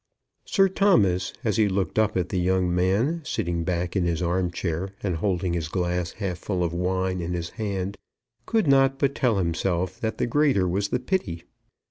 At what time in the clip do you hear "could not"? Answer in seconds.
8.47-8.97